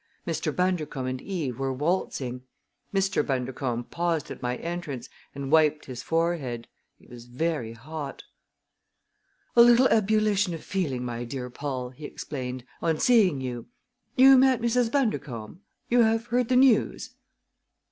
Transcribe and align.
Mr. 0.25 0.51
Bundercombe 0.55 1.07
and 1.07 1.21
Eve 1.21 1.59
were 1.59 1.71
waltzing. 1.71 2.41
Mr. 2.91 3.23
Bundercombe 3.23 3.87
paused 3.91 4.31
at 4.31 4.41
my 4.41 4.55
entrance 4.55 5.09
and 5.35 5.51
wiped 5.51 5.85
his 5.85 6.01
forehead. 6.01 6.67
He 6.97 7.05
was 7.05 7.25
very 7.27 7.73
hot. 7.73 8.23
"A 9.55 9.61
little 9.61 9.85
ebullition 9.89 10.55
of 10.55 10.63
feeling, 10.63 11.05
my 11.05 11.23
dear 11.23 11.51
Paul," 11.51 11.91
he 11.91 12.05
explained, 12.05 12.63
"on 12.81 12.97
seeing 12.97 13.41
you. 13.41 13.67
You 14.15 14.39
met 14.39 14.59
Mrs. 14.59 14.91
Bundercombe? 14.91 15.59
You 15.87 15.99
have 16.01 16.25
heard 16.25 16.49
the 16.49 16.55
news?" 16.55 17.11